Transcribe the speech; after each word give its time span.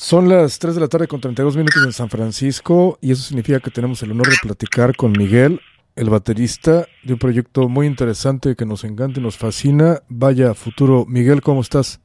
Son 0.00 0.30
las 0.30 0.58
3 0.58 0.76
de 0.76 0.80
la 0.80 0.88
tarde 0.88 1.06
con 1.06 1.20
32 1.20 1.58
minutos 1.58 1.84
en 1.84 1.92
San 1.92 2.08
Francisco 2.08 2.98
y 3.02 3.12
eso 3.12 3.22
significa 3.22 3.60
que 3.60 3.70
tenemos 3.70 4.02
el 4.02 4.12
honor 4.12 4.30
de 4.30 4.36
platicar 4.40 4.96
con 4.96 5.12
Miguel, 5.12 5.60
el 5.94 6.08
baterista 6.08 6.86
de 7.02 7.12
un 7.12 7.18
proyecto 7.18 7.68
muy 7.68 7.86
interesante 7.86 8.56
que 8.56 8.64
nos 8.64 8.82
encanta 8.84 9.20
y 9.20 9.22
nos 9.22 9.36
fascina. 9.36 10.00
Vaya 10.08 10.54
futuro. 10.54 11.04
Miguel, 11.06 11.42
¿cómo 11.42 11.60
estás? 11.60 12.00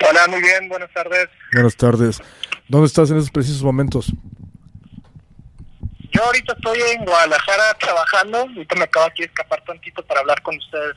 Hola, 0.00 0.26
muy 0.26 0.40
bien, 0.40 0.68
buenas 0.68 0.92
tardes. 0.92 1.28
Buenas 1.52 1.76
tardes. 1.76 2.20
¿Dónde 2.66 2.88
estás 2.88 3.08
en 3.12 3.18
esos 3.18 3.30
precisos 3.30 3.62
momentos? 3.62 4.12
Yo 6.10 6.24
ahorita 6.24 6.54
estoy 6.54 6.80
en 6.96 7.04
Guadalajara 7.04 7.72
trabajando, 7.78 8.38
ahorita 8.38 8.74
me 8.74 8.82
acabo 8.82 9.06
aquí 9.06 9.22
de 9.22 9.28
escapar 9.28 9.62
tantito 9.64 10.04
para 10.04 10.22
hablar 10.22 10.42
con 10.42 10.56
ustedes. 10.56 10.96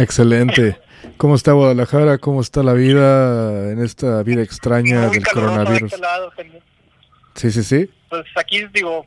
Excelente. 0.00 0.78
¿Cómo 1.18 1.34
está 1.34 1.52
Guadalajara? 1.52 2.18
¿Cómo 2.18 2.40
está 2.40 2.62
la 2.62 2.72
vida 2.72 3.70
en 3.70 3.82
esta 3.82 4.22
vida 4.22 4.42
extraña 4.42 5.08
Muy 5.08 5.16
del 5.16 5.26
coronavirus? 5.26 5.80
de 5.80 5.86
este 5.86 5.98
lado, 5.98 6.30
genial. 6.30 6.62
Sí, 7.34 7.50
sí, 7.50 7.62
sí. 7.62 7.90
Pues 8.08 8.24
aquí, 8.36 8.66
digo, 8.72 9.04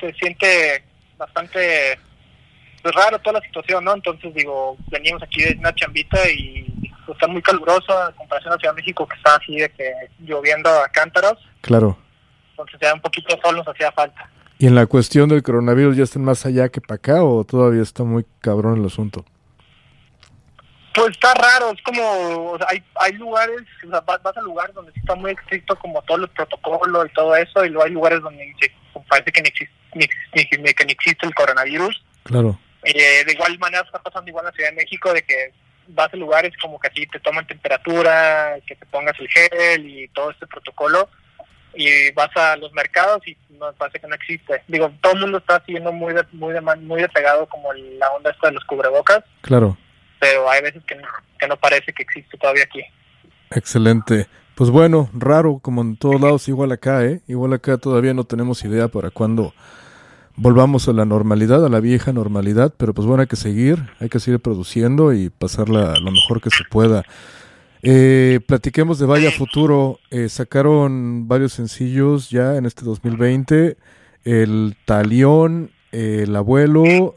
se 0.00 0.12
siente 0.14 0.84
bastante 1.16 1.98
pues, 2.82 2.94
raro 2.94 3.18
toda 3.20 3.40
la 3.40 3.46
situación, 3.46 3.84
¿no? 3.84 3.94
Entonces, 3.94 4.34
digo, 4.34 4.76
venimos 4.90 5.22
aquí 5.22 5.42
de 5.42 5.56
una 5.58 5.72
chambita 5.74 6.18
y 6.30 6.90
pues, 7.06 7.16
está 7.16 7.28
muy 7.28 7.42
caluroso 7.42 8.08
en 8.08 8.14
comparación 8.16 8.52
a 8.52 8.56
Ciudad 8.56 8.74
de 8.74 8.82
México, 8.82 9.06
que 9.06 9.16
está 9.16 9.36
así 9.36 9.56
de 9.56 9.68
que 9.70 9.92
lloviendo 10.24 10.68
a 10.68 10.88
cántaros. 10.88 11.38
Claro. 11.60 11.96
Entonces, 12.50 12.80
ya 12.80 12.94
un 12.94 13.00
poquito 13.00 13.34
de 13.34 13.40
sol 13.40 13.56
nos 13.56 13.68
hacía 13.68 13.92
falta. 13.92 14.28
¿Y 14.58 14.66
en 14.66 14.74
la 14.74 14.86
cuestión 14.86 15.28
del 15.28 15.44
coronavirus 15.44 15.96
ya 15.96 16.04
están 16.04 16.24
más 16.24 16.46
allá 16.46 16.68
que 16.68 16.80
para 16.80 16.96
acá 16.96 17.22
o 17.22 17.44
todavía 17.44 17.82
está 17.82 18.02
muy 18.02 18.24
cabrón 18.40 18.80
el 18.80 18.86
asunto? 18.86 19.24
Pues 20.96 21.10
está 21.10 21.34
raro, 21.34 21.72
es 21.72 21.82
como, 21.82 22.52
o 22.52 22.56
sea, 22.58 22.68
hay, 22.70 22.82
hay 22.94 23.12
lugares, 23.12 23.60
o 23.86 23.90
sea, 23.90 24.00
vas, 24.00 24.22
vas 24.22 24.34
a 24.36 24.40
lugares 24.40 24.74
donde 24.74 24.92
está 24.96 25.14
muy 25.14 25.32
estricto 25.32 25.76
como 25.78 26.00
todos 26.02 26.20
los 26.20 26.30
protocolos 26.30 27.06
y 27.06 27.12
todo 27.12 27.36
eso, 27.36 27.64
y 27.66 27.68
luego 27.68 27.84
hay 27.84 27.92
lugares 27.92 28.22
donde 28.22 28.50
se- 28.58 28.72
parece 29.06 29.30
que 29.30 29.42
ni 29.42 29.48
existe, 29.48 29.74
ni, 29.94 30.72
que 30.74 30.84
ni 30.86 30.92
existe 30.92 31.26
el 31.26 31.34
coronavirus. 31.34 32.02
Claro. 32.24 32.58
Eh, 32.82 33.24
de 33.26 33.32
igual 33.32 33.58
manera 33.58 33.82
está 33.84 33.98
pasando 34.02 34.28
igual 34.30 34.44
en 34.44 34.46
la 34.46 34.52
Ciudad 34.52 34.70
de 34.70 34.76
México, 34.76 35.12
de 35.12 35.22
que 35.22 35.52
vas 35.88 36.12
a 36.12 36.16
lugares 36.16 36.52
como 36.62 36.80
que 36.80 36.88
así 36.88 37.06
te 37.06 37.20
toman 37.20 37.46
temperatura, 37.46 38.56
que 38.66 38.74
te 38.74 38.86
pongas 38.86 39.18
el 39.20 39.28
gel 39.28 39.86
y 39.86 40.08
todo 40.08 40.30
este 40.30 40.46
protocolo, 40.46 41.10
y 41.74 42.10
vas 42.12 42.34
a 42.36 42.56
los 42.56 42.72
mercados 42.72 43.20
y 43.28 43.36
no 43.50 43.70
parece 43.74 44.00
que 44.00 44.08
no 44.08 44.14
existe. 44.14 44.62
Digo, 44.66 44.90
todo 45.02 45.12
el 45.12 45.20
mundo 45.20 45.38
está 45.38 45.62
siguiendo 45.66 45.92
muy 45.92 46.14
de, 46.14 46.24
muy 46.32 46.54
de, 46.54 46.60
muy 46.62 47.02
despegado 47.02 47.46
como 47.46 47.70
la 47.74 48.10
onda 48.12 48.30
esta 48.30 48.48
de 48.48 48.54
los 48.54 48.64
cubrebocas, 48.64 49.22
Claro. 49.42 49.76
Pero 50.18 50.48
hay 50.50 50.62
veces 50.62 50.82
que 50.84 50.94
no, 50.94 51.08
que 51.38 51.48
no 51.48 51.56
parece 51.56 51.92
que 51.92 52.02
existe 52.02 52.36
todavía 52.38 52.64
aquí. 52.64 52.82
Excelente. 53.50 54.26
Pues 54.54 54.70
bueno, 54.70 55.10
raro, 55.12 55.58
como 55.60 55.82
en 55.82 55.96
todos 55.96 56.20
lados, 56.20 56.48
igual 56.48 56.72
acá, 56.72 57.04
¿eh? 57.04 57.20
Igual 57.28 57.52
acá 57.52 57.76
todavía 57.76 58.14
no 58.14 58.24
tenemos 58.24 58.64
idea 58.64 58.88
para 58.88 59.10
cuándo 59.10 59.52
volvamos 60.36 60.88
a 60.88 60.92
la 60.92 61.04
normalidad, 61.04 61.64
a 61.64 61.68
la 61.68 61.80
vieja 61.80 62.12
normalidad, 62.12 62.72
pero 62.76 62.94
pues 62.94 63.06
bueno, 63.06 63.22
hay 63.22 63.26
que 63.26 63.36
seguir, 63.36 63.90
hay 64.00 64.08
que 64.08 64.20
seguir 64.20 64.40
produciendo 64.40 65.12
y 65.12 65.30
pasarla 65.30 65.98
lo 66.00 66.10
mejor 66.10 66.40
que 66.40 66.50
se 66.50 66.64
pueda. 66.70 67.02
Eh, 67.82 68.40
platiquemos 68.46 68.98
de 68.98 69.06
Vaya 69.06 69.30
Futuro. 69.30 70.00
Eh, 70.10 70.28
sacaron 70.28 71.28
varios 71.28 71.52
sencillos 71.52 72.30
ya 72.30 72.56
en 72.56 72.66
este 72.66 72.84
2020. 72.84 73.76
El 74.24 74.76
Talión, 74.84 75.70
El 75.92 76.34
Abuelo 76.34 77.14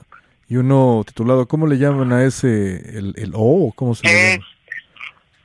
y 0.50 0.58
uno 0.58 1.04
titulado, 1.06 1.48
¿cómo 1.48 1.68
le 1.68 1.78
llaman 1.78 2.12
a 2.12 2.24
ese? 2.26 2.98
¿El, 2.98 3.14
el 3.18 3.32
O? 3.36 3.72
¿Cómo 3.76 3.94
se 3.96 4.06
le 4.08 4.34
Es, 4.34 4.40
llama? 4.40 4.48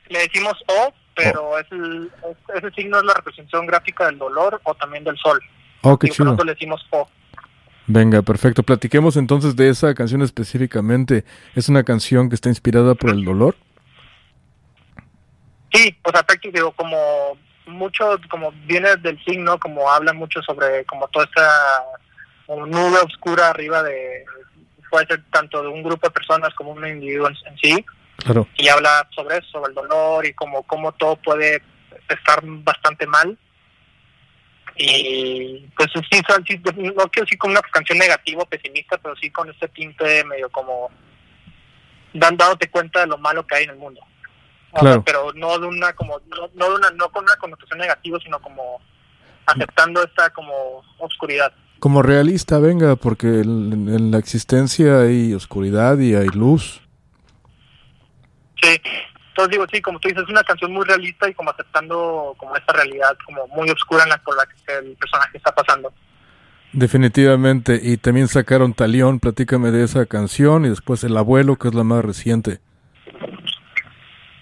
le 0.08 0.18
decimos 0.20 0.54
O, 0.66 0.92
pero 1.14 1.58
es 1.58 1.66
el, 1.70 2.10
es- 2.30 2.56
ese 2.64 2.70
signo 2.74 2.98
es 2.98 3.04
la 3.04 3.14
representación 3.14 3.66
gráfica 3.66 4.06
del 4.06 4.18
dolor 4.18 4.60
o 4.64 4.74
también 4.74 5.04
del 5.04 5.16
sol. 5.18 5.40
Oh, 5.82 5.98
qué 5.98 6.06
Digo, 6.06 6.14
chido. 6.32 6.44
le 6.44 6.52
decimos 6.54 6.84
O. 6.90 7.06
Venga, 7.86 8.22
perfecto. 8.22 8.62
Platiquemos 8.62 9.16
entonces 9.18 9.56
de 9.56 9.68
esa 9.68 9.94
canción 9.94 10.22
específicamente. 10.22 11.24
¿Es 11.54 11.68
una 11.68 11.84
canción 11.84 12.30
que 12.30 12.34
está 12.34 12.48
inspirada 12.48 12.94
por 12.94 13.10
el 13.10 13.24
dolor? 13.26 13.56
Sí, 15.72 15.94
o 16.04 16.10
sea, 16.10 16.22
prácticamente 16.22 16.60
digo, 16.60 16.72
como 16.72 16.96
mucho, 17.66 18.18
como 18.30 18.52
viene 18.66 18.96
del 18.96 19.22
signo, 19.24 19.58
como 19.58 19.90
habla 19.90 20.12
mucho 20.12 20.40
sobre 20.42 20.84
como 20.86 21.08
toda 21.08 21.24
esta 21.26 21.48
como 22.46 22.66
nube 22.66 22.98
oscura 23.04 23.50
arriba 23.50 23.82
de, 23.82 24.24
puede 24.94 25.06
ser 25.08 25.24
tanto 25.32 25.60
de 25.60 25.66
un 25.66 25.82
grupo 25.82 26.06
de 26.06 26.12
personas 26.12 26.54
como 26.54 26.70
un 26.70 26.86
individuo 26.86 27.26
en, 27.28 27.36
en 27.46 27.58
sí, 27.58 27.84
Claro. 28.18 28.46
y 28.56 28.68
habla 28.68 29.08
sobre 29.12 29.38
eso, 29.38 29.48
sobre 29.50 29.70
el 29.70 29.74
dolor 29.74 30.24
y 30.24 30.32
como 30.34 30.62
cómo 30.62 30.92
todo 30.92 31.16
puede 31.16 31.60
estar 32.08 32.40
bastante 32.44 33.04
mal. 33.08 33.36
Y 34.76 35.66
pues 35.76 35.88
sí, 36.10 36.20
no 36.28 37.08
quiero 37.08 37.24
decir 37.24 37.38
como 37.38 37.52
una 37.52 37.60
canción 37.62 37.98
negativa 37.98 38.42
o 38.42 38.46
pesimista, 38.46 38.98
pero 38.98 39.16
sí 39.16 39.30
con 39.30 39.50
este 39.50 39.66
tinte 39.68 40.22
medio 40.24 40.48
como 40.50 40.90
dan 42.12 42.36
dándote 42.36 42.70
cuenta 42.70 43.00
de 43.00 43.08
lo 43.08 43.18
malo 43.18 43.44
que 43.44 43.56
hay 43.56 43.64
en 43.64 43.70
el 43.70 43.76
mundo. 43.76 44.00
O 44.70 44.78
sea, 44.78 44.80
Claro. 44.80 45.02
pero 45.04 45.32
no 45.34 45.58
de 45.58 45.66
una 45.66 45.92
como 45.94 46.20
no, 46.28 46.48
no 46.54 46.68
de 46.70 46.74
una 46.76 46.90
no 46.90 47.08
con 47.10 47.24
una 47.24 47.34
connotación 47.36 47.80
negativa, 47.80 48.18
sino 48.22 48.40
como 48.40 48.80
aceptando 49.46 50.04
esta 50.04 50.30
como 50.30 50.84
oscuridad. 50.98 51.52
Como 51.84 52.00
realista, 52.00 52.58
venga, 52.58 52.96
porque 52.96 53.26
en, 53.26 53.90
en 53.90 54.10
la 54.10 54.16
existencia 54.16 55.00
hay 55.00 55.34
oscuridad 55.34 55.98
y 55.98 56.14
hay 56.14 56.28
luz. 56.28 56.80
Sí. 58.62 58.80
Entonces 59.28 59.50
digo, 59.50 59.66
sí, 59.70 59.82
como 59.82 60.00
tú 60.00 60.08
dices, 60.08 60.24
es 60.24 60.30
una 60.30 60.42
canción 60.44 60.72
muy 60.72 60.86
realista 60.86 61.28
y 61.28 61.34
como 61.34 61.50
aceptando 61.50 62.34
como 62.38 62.56
esta 62.56 62.72
realidad 62.72 63.14
como 63.26 63.46
muy 63.48 63.68
oscura 63.68 64.04
en 64.04 64.08
la 64.08 64.16
por 64.16 64.34
la 64.34 64.46
que 64.46 64.72
el 64.78 64.96
personaje 64.96 65.36
está 65.36 65.54
pasando. 65.54 65.92
Definitivamente. 66.72 67.78
Y 67.82 67.98
también 67.98 68.28
sacaron 68.28 68.72
Talión, 68.72 69.20
platícame 69.20 69.70
de 69.70 69.84
esa 69.84 70.06
canción. 70.06 70.64
Y 70.64 70.70
después 70.70 71.04
El 71.04 71.18
Abuelo, 71.18 71.56
que 71.56 71.68
es 71.68 71.74
la 71.74 71.84
más 71.84 72.02
reciente. 72.02 72.60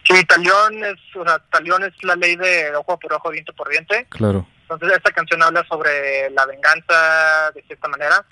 Sí, 0.05 0.25
Talión 0.29 0.85
es, 0.85 1.17
o 1.17 1.25
sea, 1.25 1.41
Talión 1.51 1.83
es 1.83 2.05
la 2.05 2.15
ley 2.15 2.37
de 2.37 2.73
ojo 2.77 2.97
por 3.01 3.13
ojo, 3.13 3.33
diente 3.33 3.53
por 3.53 3.69
diente. 3.69 4.07
Claro. 4.11 4.47
Entonces 4.75 4.99
esta 4.99 5.13
canción 5.13 5.43
habla 5.43 5.65
sobre 5.69 6.31
la 6.31 6.47
venganza 6.47 7.51
de 7.55 7.63
cierta 7.63 7.89
manera. 7.89 8.25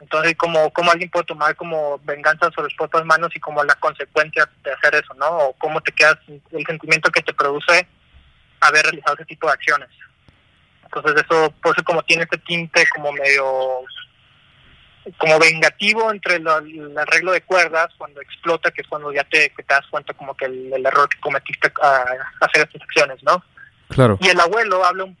Entonces 0.00 0.34
como, 0.36 0.70
como 0.72 0.90
alguien 0.90 1.10
puede 1.10 1.24
tomar 1.24 1.56
como 1.56 1.98
venganza 2.04 2.50
sobre 2.54 2.68
sus 2.68 2.76
propias 2.76 3.04
manos 3.06 3.30
y 3.34 3.40
como 3.40 3.64
la 3.64 3.74
consecuencia 3.76 4.48
de 4.62 4.72
hacer 4.72 4.94
eso, 4.96 5.14
¿no? 5.14 5.26
O 5.28 5.52
cómo 5.54 5.80
te 5.80 5.92
quedas, 5.92 6.18
el 6.28 6.66
sentimiento 6.66 7.10
que 7.10 7.22
te 7.22 7.32
produce 7.32 7.86
haber 8.60 8.82
realizado 8.84 9.14
ese 9.14 9.24
tipo 9.26 9.46
de 9.46 9.54
acciones. 9.54 9.88
Entonces 10.84 11.24
eso, 11.24 11.52
por 11.62 11.74
eso 11.74 11.84
como 11.84 12.02
tiene 12.02 12.24
este 12.24 12.38
tinte 12.38 12.86
como 12.94 13.12
medio 13.12 13.80
como 15.18 15.38
vengativo 15.38 16.10
entre 16.10 16.38
lo- 16.38 16.58
el 16.58 16.96
arreglo 16.96 17.32
de 17.32 17.42
cuerdas 17.42 17.88
cuando 17.98 18.20
explota, 18.22 18.70
que 18.70 18.80
es 18.80 18.88
cuando 18.88 19.12
ya 19.12 19.22
te, 19.24 19.50
que 19.50 19.62
te 19.62 19.74
das 19.74 19.86
cuenta 19.90 20.14
como 20.14 20.34
que 20.34 20.46
el, 20.46 20.72
el 20.72 20.86
error 20.86 21.08
que 21.10 21.20
cometiste 21.20 21.70
a, 21.82 22.04
hacer 22.40 22.62
estas 22.66 22.80
acciones, 22.82 23.22
¿no? 23.22 23.42
Claro. 23.88 24.16
Y 24.20 24.28
el 24.28 24.40
abuelo 24.40 24.82
habla 24.84 25.04
un- 25.04 25.18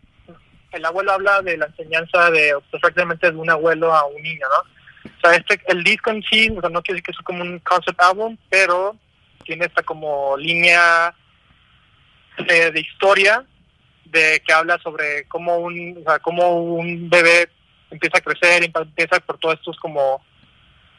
el 0.74 0.84
abuelo 0.84 1.12
habla 1.12 1.42
de 1.42 1.56
la 1.56 1.66
enseñanza 1.66 2.30
de 2.30 2.54
pues, 2.70 2.80
prácticamente 2.80 3.30
de 3.30 3.36
un 3.36 3.50
abuelo 3.50 3.94
a 3.94 4.06
un 4.06 4.22
niño, 4.22 4.46
¿no? 4.48 5.10
O 5.10 5.20
sea, 5.20 5.36
este, 5.36 5.60
el 5.68 5.82
disco 5.84 6.10
en 6.10 6.22
sí, 6.22 6.50
o 6.56 6.60
sea, 6.60 6.70
no 6.70 6.82
quiero 6.82 6.96
decir 6.96 7.02
que 7.04 7.10
es 7.12 7.18
como 7.18 7.42
un 7.42 7.58
concept 7.60 8.00
album, 8.00 8.36
pero 8.48 8.96
tiene 9.44 9.66
esta 9.66 9.82
como 9.82 10.36
línea 10.36 11.14
de, 12.48 12.70
de 12.70 12.80
historia 12.80 13.44
de 14.04 14.42
que 14.46 14.52
habla 14.52 14.78
sobre 14.78 15.26
cómo 15.28 15.58
un, 15.58 15.98
o 15.98 16.10
sea, 16.10 16.18
cómo 16.20 16.62
un 16.62 17.08
bebé 17.08 17.48
empieza 17.90 18.18
a 18.18 18.20
crecer 18.20 18.64
empieza 18.64 19.20
por 19.20 19.38
todos 19.38 19.56
estos 19.56 19.76
como 19.78 20.24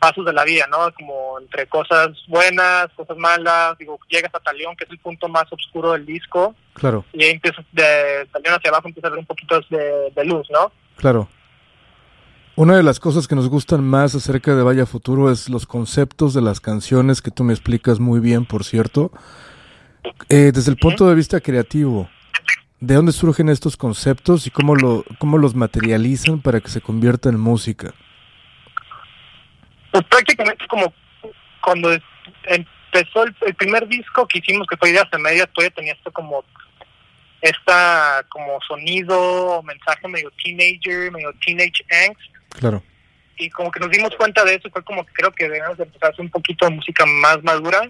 pasos 0.05 0.23
de 0.23 0.33
la 0.33 0.43
vida, 0.43 0.67
¿no? 0.69 0.77
Como 0.93 1.39
entre 1.39 1.66
cosas 1.66 2.09
buenas, 2.27 2.89
cosas 2.95 3.17
malas, 3.17 3.75
digo, 3.79 3.97
llegas 4.07 4.33
a 4.35 4.39
Talión, 4.39 4.75
que 4.75 4.83
es 4.83 4.91
el 4.91 4.99
punto 4.99 5.27
más 5.27 5.45
oscuro 5.51 5.93
del 5.93 6.05
disco, 6.05 6.53
Claro. 6.73 7.03
y 7.11 7.23
ahí 7.23 7.31
empiezas 7.31 7.66
de 7.71 8.27
Talión 8.31 8.53
hacia 8.53 8.69
abajo, 8.69 8.87
empieza 8.87 9.07
a 9.07 9.09
ver 9.09 9.19
un 9.19 9.25
poquito 9.25 9.59
de, 9.72 10.11
de 10.16 10.25
luz, 10.25 10.47
¿no? 10.52 10.72
Claro. 10.97 11.28
Una 12.55 12.78
de 12.78 12.84
las 12.84 12.99
cosas 12.99 13.28
que 13.28 13.34
nos 13.35 13.49
gustan 13.49 13.84
más 13.84 14.13
acerca 14.13 14.55
de 14.55 14.61
Vaya 14.61 14.85
Futuro 14.85 15.31
es 15.31 15.49
los 15.49 15.66
conceptos 15.66 16.35
de 16.35 16.41
las 16.41 16.59
canciones 16.61 17.22
que 17.23 17.31
tú 17.31 17.43
me 17.43 17.51
explicas 17.53 17.99
muy 17.99 18.19
bien, 18.19 18.46
por 18.46 18.63
cierto. 18.63 19.11
Eh, 20.29 20.51
desde 20.53 20.69
el 20.72 20.78
punto 20.78 21.09
de 21.09 21.16
vista 21.16 21.41
creativo, 21.41 22.08
¿de 22.79 22.93
dónde 22.93 23.11
surgen 23.11 23.49
estos 23.49 23.75
conceptos 23.75 24.46
y 24.46 24.51
cómo, 24.51 24.75
lo, 24.75 25.03
cómo 25.17 25.40
los 25.40 25.55
materializan 25.55 26.41
para 26.41 26.61
que 26.61 26.69
se 26.69 26.79
convierta 26.79 27.29
en 27.29 27.40
música? 27.40 27.93
Pues 29.96 30.08
prácticamente 30.08 30.68
como 30.68 30.94
cuando 31.62 31.90
empezó 32.44 33.24
el, 33.24 33.34
el 33.47 33.56
primer 33.56 33.88
disco 33.88 34.28
que 34.28 34.40
hicimos, 34.40 34.68
que 34.68 34.76
fue 34.76 34.90
Ideas 34.90 35.09
de 35.09 35.18
Media, 35.20 35.47
todavía 35.47 35.74
tenía 35.74 35.94
esto 35.94 36.12
como 36.12 36.44
esta 37.40 38.26
como 38.28 38.59
sonido, 38.68 39.64
mensaje 39.64 40.06
medio 40.09 40.30
teenager, 40.44 41.12
medio 41.14 41.32
teenage 41.46 41.86
angst, 42.08 42.30
Claro. 42.50 42.84
y 43.38 43.50
como 43.52 43.72
que 43.72 43.80
nos 43.80 43.90
dimos 43.90 44.14
cuenta 44.18 44.44
de 44.44 44.56
eso, 44.56 44.70
fue 44.70 44.84
como 44.84 45.06
que 45.06 45.14
creo 45.14 45.32
que 45.32 45.47
debemos 45.47 45.78
de 45.78 45.86
empezar 45.86 46.09
a 46.09 46.12
hacer 46.12 46.26
un 46.26 46.32
poquito 46.32 46.66
de 46.66 46.76
música 46.76 47.06
más 47.06 47.42
madura, 47.44 47.90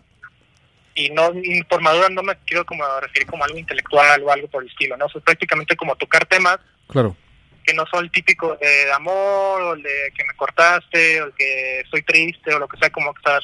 y 0.93 1.09
no 1.09 1.31
y 1.33 1.63
por 1.63 1.81
madura 1.81 2.07
no 2.09 2.21
me 2.21 2.35
quiero 2.45 2.67
como 2.67 2.83
referir 2.99 3.27
como 3.27 3.43
algo 3.43 3.57
intelectual 3.57 4.21
o 4.21 4.31
algo 4.31 4.47
por 4.47 4.61
el 4.61 4.69
estilo, 4.69 4.95
¿no? 4.95 5.05
O 5.05 5.09
sea, 5.09 5.21
prácticamente 5.21 5.75
como 5.75 5.95
tocar 5.95 6.23
temas 6.27 6.59
Claro. 6.87 7.17
Que 7.65 7.73
no 7.73 7.85
son 7.87 8.05
el 8.05 8.11
típico 8.11 8.55
de 8.61 8.91
amor 8.93 9.61
o 9.61 9.73
el 9.73 9.83
de 9.83 10.11
que 10.15 10.23
me 10.23 10.33
cortaste 10.35 11.21
o 11.21 11.25
el 11.25 11.33
que 11.33 11.79
estoy 11.81 12.01
triste 12.03 12.53
o 12.53 12.59
lo 12.59 12.67
que 12.67 12.77
sea, 12.77 12.89
como 12.91 13.13
que 13.13 13.19
o 13.19 13.29
sea, 13.29 13.39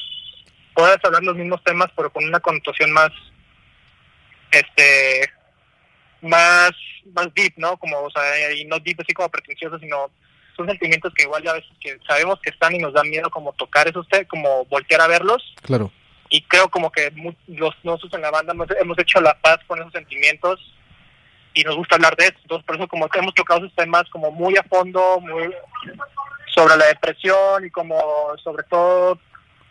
puedes 0.74 1.04
hablar 1.04 1.22
los 1.22 1.36
mismos 1.36 1.62
temas 1.64 1.88
pero 1.96 2.10
con 2.12 2.24
una 2.24 2.40
connotación 2.40 2.90
más 2.92 3.10
este 4.50 5.30
más 6.20 6.70
más 7.14 7.34
deep, 7.34 7.54
¿no? 7.56 7.76
Como, 7.78 7.98
o 8.00 8.10
sea, 8.10 8.52
y 8.52 8.64
no 8.66 8.78
deep 8.78 9.00
así 9.00 9.12
como 9.12 9.28
pretencioso, 9.28 9.78
sino 9.78 10.10
son 10.56 10.68
sentimientos 10.68 11.12
que 11.14 11.24
igual 11.24 11.42
ya 11.42 11.50
a 11.50 11.54
veces 11.54 11.70
que 11.80 11.98
sabemos 12.06 12.38
que 12.42 12.50
están 12.50 12.74
y 12.74 12.78
nos 12.78 12.92
da 12.92 13.02
miedo 13.02 13.28
como 13.30 13.52
tocar 13.54 13.88
esos, 13.88 14.06
te- 14.08 14.26
como 14.26 14.64
voltear 14.66 15.00
a 15.00 15.06
verlos 15.08 15.42
Claro. 15.62 15.90
y 16.28 16.42
creo 16.42 16.68
como 16.68 16.92
que 16.92 17.10
los 17.48 17.74
nosotros 17.82 18.12
en 18.14 18.20
la 18.22 18.30
banda 18.30 18.52
hemos, 18.52 18.68
hemos 18.80 18.98
hecho 18.98 19.20
la 19.20 19.34
paz 19.40 19.58
con 19.66 19.80
esos 19.80 19.92
sentimientos 19.92 20.60
y 21.54 21.62
nos 21.62 21.76
gusta 21.76 21.96
hablar 21.96 22.16
de 22.16 22.24
eso. 22.26 22.34
Entonces, 22.42 22.66
por 22.66 22.76
eso 22.76 22.88
como 22.88 23.08
que 23.08 23.18
hemos 23.18 23.34
tocado 23.34 23.60
esos 23.60 23.74
temas 23.74 24.04
como 24.10 24.30
muy 24.30 24.56
a 24.56 24.62
fondo, 24.64 25.20
muy 25.20 25.52
sobre 26.54 26.76
la 26.76 26.86
depresión 26.86 27.64
y 27.64 27.70
como 27.70 27.96
sobre 28.42 28.62
todo 28.64 29.18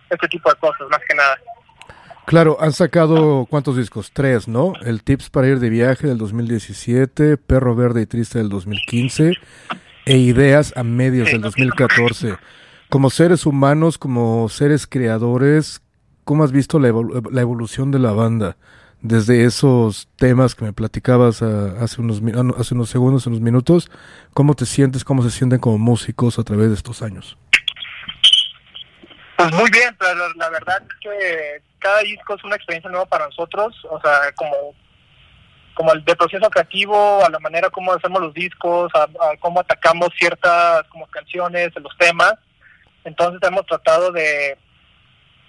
este 0.10 0.28
tipo 0.28 0.50
de 0.50 0.56
cosas, 0.60 0.88
más 0.90 1.00
que 1.08 1.16
nada. 1.16 1.38
Claro, 2.26 2.58
han 2.60 2.72
sacado 2.72 3.46
cuántos 3.50 3.78
discos? 3.78 4.12
Tres, 4.14 4.48
¿no? 4.48 4.74
El 4.86 5.04
Tips 5.04 5.30
para 5.30 5.48
ir 5.48 5.60
de 5.60 5.70
viaje 5.70 6.08
del 6.08 6.18
2017, 6.18 7.38
Perro 7.38 7.76
Verde 7.76 8.02
y 8.02 8.06
Triste 8.06 8.38
del 8.38 8.50
2015 8.50 9.34
e 10.06 10.18
Ideas 10.18 10.74
a 10.78 10.84
medias 10.84 11.32
del 11.32 11.42
2014. 11.42 12.36
Como 12.90 13.10
seres 13.10 13.46
humanos, 13.46 13.98
como 13.98 14.50
seres 14.50 14.86
creadores, 14.88 15.82
¿cómo 16.24 16.44
has 16.44 16.52
visto 16.52 16.80
la, 16.80 16.90
evol- 16.90 17.30
la 17.32 17.42
evolución 17.42 17.92
de 17.92 18.00
la 18.00 18.12
banda? 18.12 18.56
Desde 19.02 19.46
esos 19.46 20.08
temas 20.16 20.54
que 20.54 20.64
me 20.64 20.74
platicabas 20.74 21.42
ah, 21.42 21.74
hace, 21.82 22.02
unos, 22.02 22.22
ah, 22.36 22.60
hace 22.60 22.76
unos 22.76 22.90
segundos, 22.90 23.26
unos 23.26 23.42
minutos, 23.42 23.90
¿cómo 24.34 24.54
te 24.54 24.66
sientes, 24.66 25.04
cómo 25.04 25.24
se 25.24 25.32
sienten 25.32 25.60
como 25.60 25.80
músicos 25.80 26.38
a 26.38 26.44
través 26.44 26.70
de 26.70 26.76
estos 26.76 27.02
años? 27.02 27.38
Pues 29.38 29.52
muy 29.54 29.70
bien, 29.72 29.98
la, 30.00 30.14
la 30.36 30.50
verdad 30.50 30.84
es 30.84 31.00
que 31.02 31.64
cada 31.80 32.02
disco 32.02 32.36
es 32.36 32.44
una 32.44 32.56
experiencia 32.56 32.92
nueva 32.92 33.08
para 33.08 33.26
nosotros, 33.26 33.76
o 33.90 34.00
sea, 34.02 34.32
como 34.36 34.76
como 35.74 35.94
el 35.94 36.04
de 36.06 36.16
proceso 36.16 36.50
creativo, 36.50 37.26
a 37.26 37.30
la 37.30 37.40
manera 37.40 37.70
como 37.70 37.94
hacemos 37.94 38.22
los 38.22 38.34
discos, 38.34 38.92
a, 38.94 39.04
a 39.04 39.38
cómo 39.40 39.62
atacamos 39.62 40.10
ciertas 40.18 40.84
como 40.90 41.08
canciones, 41.08 41.72
los 41.82 41.98
temas. 41.98 42.36
Entonces 43.04 43.40
hemos 43.48 43.66
tratado 43.66 44.12
de, 44.12 44.58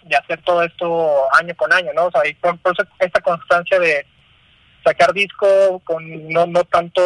de 0.05 0.17
hacer 0.17 0.41
todo 0.43 0.63
esto 0.63 1.27
año 1.35 1.55
con 1.57 1.73
año, 1.73 1.91
¿no? 1.95 2.07
O 2.07 2.11
sea, 2.11 2.27
y 2.29 2.35
por, 2.35 2.59
por 2.59 2.73
eso 2.73 2.83
esta 2.99 3.21
constancia 3.21 3.79
de 3.79 4.07
sacar 4.85 5.13
disco 5.13 5.81
con 5.85 6.29
no 6.29 6.47
no 6.47 6.65
tanto 6.65 7.01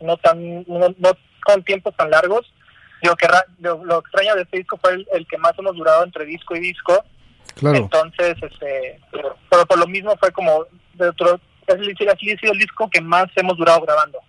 no 0.00 0.16
tan 0.18 0.62
no, 0.68 0.94
no 0.98 1.10
con 1.44 1.62
tiempos 1.64 1.94
tan 1.96 2.10
largos 2.10 2.50
Digo 3.02 3.16
que 3.16 3.26
ra- 3.26 3.44
lo, 3.58 3.84
lo 3.84 3.98
extraño 3.98 4.34
de 4.34 4.42
este 4.42 4.58
disco 4.58 4.78
fue 4.80 4.94
el, 4.94 5.06
el 5.12 5.26
que 5.26 5.36
más 5.36 5.52
hemos 5.58 5.76
durado 5.76 6.04
entre 6.04 6.24
disco 6.24 6.56
y 6.56 6.60
disco. 6.60 7.04
Claro, 7.54 7.76
Entonces, 7.76 8.34
este, 8.40 8.98
pero, 9.10 9.36
pero 9.50 9.66
por 9.66 9.78
lo 9.78 9.86
mismo 9.86 10.16
fue 10.16 10.32
como 10.32 10.64
de 10.94 11.08
otro, 11.10 11.38
es 11.66 11.74
el- 11.74 11.90
así 12.08 12.30
ha 12.32 12.38
sido 12.38 12.52
el 12.54 12.58
disco 12.58 12.88
que 12.88 13.02
más 13.02 13.26
hemos 13.36 13.58
durado 13.58 13.82
grabando. 13.82 14.20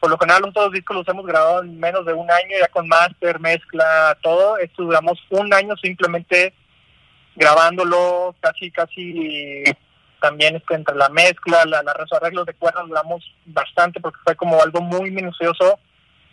Por 0.00 0.10
lo 0.10 0.18
general, 0.18 0.42
los 0.42 0.50
otros 0.50 0.72
discos 0.72 0.96
los 0.98 1.08
hemos 1.08 1.24
grabado 1.24 1.62
en 1.62 1.80
menos 1.80 2.04
de 2.04 2.12
un 2.12 2.30
año, 2.30 2.56
ya 2.60 2.68
con 2.68 2.86
master, 2.88 3.40
mezcla, 3.40 4.18
todo. 4.20 4.58
Esto 4.58 4.82
duramos 4.82 5.18
un 5.30 5.54
año 5.54 5.74
simplemente 5.78 6.52
grabándolo, 7.40 8.34
casi, 8.40 8.70
casi 8.70 9.64
también 10.20 10.54
es 10.56 10.62
que 10.68 10.74
entre 10.74 10.94
la 10.94 11.08
mezcla, 11.08 11.64
la, 11.64 11.82
la 11.82 11.94
los 11.98 12.12
arreglos 12.12 12.44
de 12.46 12.54
cuerdas 12.54 12.86
duramos 12.86 13.24
bastante 13.46 13.98
porque 14.00 14.18
fue 14.22 14.36
como 14.36 14.62
algo 14.62 14.80
muy 14.82 15.10
minucioso. 15.10 15.78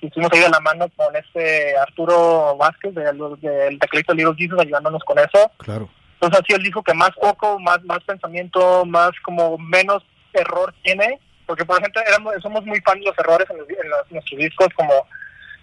Hicimos 0.02 0.30
ahí 0.34 0.42
de 0.42 0.50
la 0.50 0.60
mano 0.60 0.86
con 0.96 1.16
este 1.16 1.76
Arturo 1.78 2.56
Vázquez 2.58 2.94
del 2.94 3.18
de, 3.42 3.78
teclista 3.80 4.14
Little 4.14 4.36
Jesus 4.38 4.60
ayudándonos 4.60 5.04
con 5.04 5.18
eso. 5.18 5.50
claro. 5.58 5.90
Entonces 6.20 6.46
sido 6.48 6.58
el 6.58 6.64
disco 6.64 6.84
que 6.84 6.94
más 6.96 7.12
poco, 7.12 7.60
más 7.60 7.82
más 7.84 8.04
pensamiento, 8.04 8.84
más 8.86 9.12
como 9.24 9.58
menos 9.58 10.04
error 10.34 10.74
tiene, 10.84 11.20
porque 11.46 11.64
por 11.64 11.80
ejemplo 11.80 12.02
éramos, 12.06 12.34
somos 12.42 12.66
muy 12.66 12.82
fan 12.82 13.00
de 13.00 13.06
los 13.06 13.18
errores 13.20 13.48
en, 13.52 13.58
los, 13.60 13.70
en 13.70 13.90
los- 13.90 14.12
nuestros 14.12 14.40
discos, 14.40 14.68
como 14.76 14.94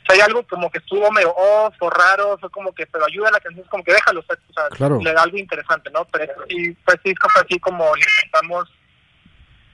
o 0.04 0.06
sea, 0.06 0.14
hay 0.16 0.20
algo 0.20 0.46
como 0.46 0.70
que 0.70 0.78
estuvo 0.78 1.10
medio 1.10 1.34
off 1.34 1.74
o 1.80 1.88
raro, 1.90 2.36
fue 2.38 2.50
como 2.50 2.72
que, 2.74 2.86
pero 2.86 3.06
ayuda 3.06 3.28
a 3.28 3.32
la 3.32 3.40
canción, 3.40 3.64
es 3.64 3.70
como 3.70 3.82
que 3.82 3.92
déjalo, 3.94 4.20
o 4.20 4.22
sea, 4.24 4.36
Claro. 4.72 5.00
le 5.02 5.12
da 5.12 5.22
algo 5.22 5.38
interesante, 5.38 5.90
¿no? 5.90 6.04
Pero 6.06 6.32
sí, 6.48 6.76
pues 6.84 6.98
disco 7.04 7.28
fue 7.32 7.42
así 7.42 7.58
como 7.58 7.84
le 7.96 8.02
intentamos 8.18 8.68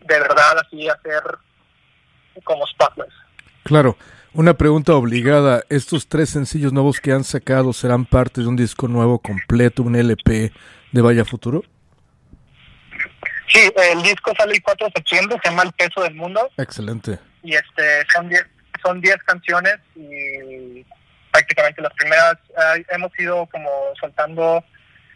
de 0.01 0.19
verdad 0.21 0.59
así 0.65 0.89
hacer 0.89 1.23
como 2.45 2.65
spotless. 2.67 3.13
Claro, 3.65 3.97
una 4.33 4.55
pregunta 4.55 4.95
obligada. 4.95 5.63
¿Estos 5.69 6.07
tres 6.09 6.31
sencillos 6.31 6.73
nuevos 6.73 7.01
que 7.01 7.13
han 7.13 7.25
sacado 7.25 7.73
serán 7.73 8.07
parte 8.07 8.41
de 8.41 8.47
un 8.47 8.57
disco 8.57 8.89
nuevo 8.89 9.19
completo, 9.19 9.83
un 9.83 9.97
LP 9.97 10.53
de 10.93 11.03
Vaya 11.03 11.25
Futuro? 11.25 11.63
Sí, 13.49 13.61
el 13.93 14.03
disco 14.03 14.33
sale 14.39 14.55
el 14.55 14.63
4 14.63 14.87
de 14.87 14.93
septiembre, 14.93 15.39
se 15.43 15.51
llama 15.51 15.65
El 15.65 15.73
Peso 15.73 16.03
del 16.03 16.15
Mundo. 16.15 16.49
Excelente. 16.57 17.19
y 17.43 17.55
este 17.55 18.07
son 18.15 18.29
10 18.29 18.47
son 18.83 19.01
10 19.01 19.17
canciones 19.25 19.77
y 19.95 20.85
prácticamente 21.31 21.83
las 21.83 21.93
primeras 21.95 22.35
eh, 22.49 22.85
hemos 22.91 23.11
ido 23.19 23.47
como 23.47 23.69
soltando 23.99 24.65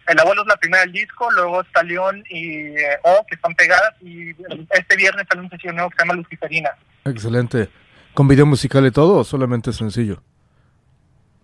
el 0.07 0.19
abuelo 0.21 0.43
es 0.43 0.49
la 0.49 0.57
primera 0.57 0.83
del 0.83 0.93
disco 0.93 1.31
luego 1.33 1.63
está 1.63 1.83
León 1.83 2.23
y 2.29 2.67
eh, 2.77 2.99
O 3.03 3.25
que 3.27 3.35
están 3.35 3.55
pegadas 3.55 3.95
y 4.01 4.31
este 4.71 4.97
viernes 4.97 5.27
sale 5.29 5.43
un 5.43 5.51
sencillo 5.51 5.73
nuevo 5.73 5.91
que 5.91 5.97
se 5.97 6.03
llama 6.03 6.15
Luciferina 6.15 6.71
Excelente. 7.05 7.69
¿Con 8.15 8.29
video 8.29 8.47
musical 8.47 8.87
y 8.87 8.91
todo 8.91 9.19
o 9.19 9.25
solamente 9.25 9.73
sencillo? 9.73 10.23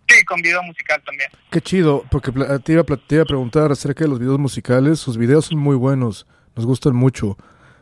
sí 0.09 0.25
con 0.25 0.41
video 0.41 0.63
musical 0.65 1.01
también 1.05 1.31
Qué 1.51 1.61
chido, 1.61 2.05
porque 2.11 2.33
te 2.33 2.73
iba, 2.73 2.85
te 2.85 3.15
iba 3.15 3.23
a 3.23 3.27
preguntar 3.27 3.71
acerca 3.73 4.05
de 4.05 4.11
los 4.11 4.19
videos 4.19 4.39
musicales. 4.39 4.99
Sus 4.99 5.17
videos 5.17 5.47
son 5.47 5.59
muy 5.59 5.77
buenos, 5.77 6.27
nos 6.57 6.67
gustan 6.67 6.95
mucho, 6.95 7.37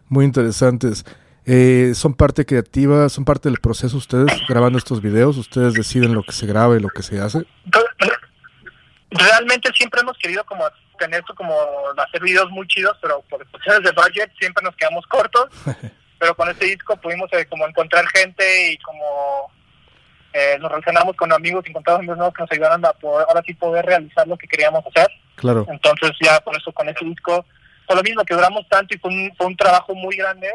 muy 0.09 0.25
interesantes. 0.25 1.05
Eh, 1.51 1.95
¿Son 1.95 2.13
parte 2.13 2.45
creativa, 2.45 3.09
son 3.09 3.25
parte 3.25 3.49
del 3.49 3.59
proceso 3.59 3.97
ustedes 3.97 4.27
grabando 4.47 4.77
estos 4.77 5.01
videos? 5.01 5.39
¿Ustedes 5.39 5.73
deciden 5.73 6.13
lo 6.13 6.23
que 6.23 6.33
se 6.33 6.47
graba 6.47 6.77
y 6.77 6.81
lo 6.81 6.91
que 6.91 7.03
se 7.03 7.19
hace? 7.19 7.47
Realmente 9.09 9.71
siempre 9.73 10.03
hemos 10.03 10.19
querido 10.19 10.45
como 10.45 10.67
tener 10.99 11.21
esto 11.21 11.35
como 11.35 11.55
hacer 11.97 12.21
videos 12.21 12.51
muy 12.51 12.67
chidos 12.67 12.99
pero 13.01 13.23
por 13.31 13.47
cuestiones 13.47 13.83
de 13.83 13.93
budget 13.93 14.31
siempre 14.39 14.63
nos 14.65 14.75
quedamos 14.77 15.07
cortos 15.07 15.49
pero 16.19 16.35
con 16.35 16.51
este 16.51 16.67
disco 16.67 16.97
pudimos 16.97 17.33
eh, 17.33 17.47
como 17.47 17.67
encontrar 17.67 18.05
gente 18.09 18.73
y 18.73 18.79
como 18.79 19.51
eh, 20.33 20.59
nos 20.61 20.71
relacionamos 20.71 21.17
con 21.17 21.33
amigos 21.33 21.65
y 21.65 21.71
encontramos 21.71 22.01
amigos 22.01 22.19
nuevos 22.19 22.35
que 22.35 22.43
nos 22.43 22.53
ayudaron 22.53 22.85
a 22.85 22.93
poder, 22.93 23.27
ahora 23.29 23.43
sí 23.47 23.55
poder 23.55 23.87
realizar 23.87 24.27
lo 24.27 24.37
que 24.37 24.49
queríamos 24.49 24.85
hacer 24.87 25.09
Claro, 25.37 25.65
entonces 25.71 26.11
ya 26.21 26.41
por 26.41 26.55
eso 26.57 26.73
con 26.73 26.89
este 26.89 27.05
disco 27.07 27.47
por 27.87 27.97
lo 27.97 28.03
mismo 28.03 28.25
que 28.25 28.35
duramos 28.35 28.69
tanto 28.69 28.95
y 28.95 28.99
fue 28.99 29.11
un, 29.11 29.33
fue 29.39 29.47
un 29.47 29.57
trabajo 29.57 29.95
muy 29.95 30.17
grande 30.17 30.51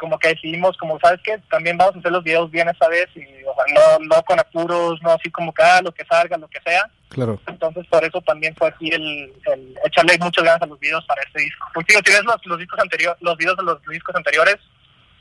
como 0.00 0.18
que 0.18 0.28
decidimos 0.28 0.76
como 0.78 0.98
sabes 0.98 1.20
que 1.22 1.38
también 1.50 1.76
vamos 1.76 1.94
a 1.94 1.98
hacer 2.00 2.10
los 2.10 2.24
videos 2.24 2.50
bien 2.50 2.68
esta 2.68 2.88
vez 2.88 3.06
y 3.14 3.20
o 3.44 3.54
sea, 3.54 3.64
no 3.74 4.04
no 4.06 4.22
con 4.24 4.40
apuros 4.40 5.00
no 5.02 5.12
así 5.12 5.30
como 5.30 5.52
que 5.52 5.62
ah, 5.62 5.80
lo 5.82 5.92
que 5.92 6.04
salga 6.06 6.36
lo 6.38 6.48
que 6.48 6.60
sea 6.62 6.90
claro. 7.10 7.38
entonces 7.46 7.86
por 7.88 8.02
eso 8.04 8.20
también 8.22 8.54
fue 8.56 8.68
así 8.68 8.88
el, 8.88 9.32
el 9.52 9.78
echarle 9.84 10.18
muchas 10.18 10.44
ganas 10.44 10.62
a 10.62 10.66
los 10.66 10.80
videos 10.80 11.04
para 11.06 11.22
este 11.22 11.42
disco 11.42 11.66
porque 11.74 11.92
digo, 11.92 12.02
si 12.04 12.12
ves 12.12 12.24
los, 12.24 12.46
los 12.46 12.58
discos 12.58 12.80
anteriores 12.80 13.20
los 13.20 13.36
videos 13.36 13.56
de 13.58 13.62
los 13.62 13.82
discos 13.86 14.16
anteriores 14.16 14.56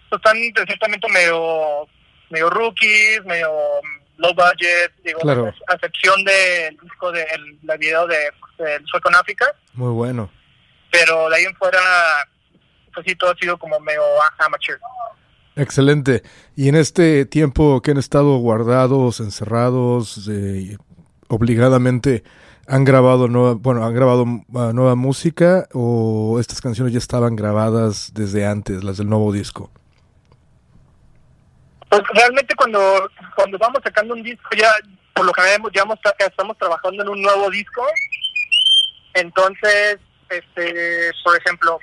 pues 0.10 0.20
están 0.20 0.38
de 0.40 0.66
ciertamente 0.66 1.08
medio 1.12 1.88
medio 2.30 2.50
rookies 2.50 3.24
medio 3.26 3.52
mm, 3.84 4.22
low 4.22 4.34
budget 4.34 4.92
digo 5.04 5.20
Claro. 5.20 5.54
a 5.68 5.74
excepción 5.76 6.24
del 6.24 6.78
disco 6.82 7.12
del 7.12 7.60
del 7.62 7.78
video 7.78 8.08
de, 8.08 8.32
de 8.58 8.80
Soy 8.92 9.02
con 9.02 9.14
África 9.16 9.46
Muy 9.74 9.92
bueno. 9.94 10.32
pero 10.92 11.30
de 11.30 11.36
ahí 11.38 11.44
en 11.44 11.56
fuera 11.56 11.80
pues 13.00 13.12
sí 13.12 13.16
todo 13.16 13.32
ha 13.32 13.36
sido 13.36 13.58
como 13.58 13.80
medio 13.80 14.02
amateur 14.40 14.80
Excelente. 15.56 16.24
Y 16.56 16.70
en 16.70 16.76
este 16.76 17.26
tiempo 17.26 17.82
que 17.82 17.92
han 17.92 17.98
estado 17.98 18.38
guardados, 18.38 19.20
encerrados, 19.20 20.30
eh, 20.30 20.78
obligadamente, 21.28 22.24
¿han 22.68 22.86
grabado 22.86 23.28
nueva, 23.28 23.56
bueno, 23.56 23.86
han 23.86 23.94
grabado 23.94 24.24
uh, 24.24 24.74
nueva 24.74 24.96
música 24.96 25.68
o 25.74 26.38
estas 26.40 26.62
canciones 26.62 26.94
ya 26.94 27.00
estaban 27.00 27.36
grabadas 27.36 28.14
desde 28.14 28.46
antes, 28.46 28.84
las 28.84 28.98
del 28.98 29.10
nuevo 29.10 29.34
disco? 29.34 29.70
Pues 31.90 32.02
realmente 32.14 32.56
cuando 32.56 32.80
cuando 33.36 33.58
vamos 33.58 33.82
sacando 33.84 34.14
un 34.14 34.24
disco 34.24 34.50
ya 34.56 34.72
por 35.14 35.26
lo 35.26 35.32
que 35.34 35.42
vemos 35.42 35.72
ya 35.74 35.84
estamos 36.20 36.58
trabajando 36.58 37.02
en 37.02 37.10
un 37.10 37.22
nuevo 37.22 37.50
disco 37.50 37.82
entonces 39.16 39.98
este 40.30 41.12
por 41.24 41.36
ejemplo 41.36 41.80